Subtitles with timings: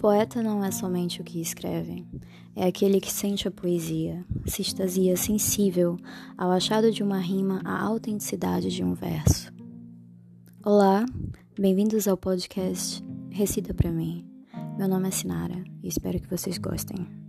[0.00, 2.06] Poeta não é somente o que escreve,
[2.56, 5.98] é aquele que sente a poesia, se extasia sensível
[6.38, 9.52] ao achado de uma rima à autenticidade de um verso.
[10.64, 11.04] Olá,
[11.54, 14.26] bem-vindos ao podcast Recita para mim.
[14.78, 17.19] Meu nome é Sinara e espero que vocês gostem.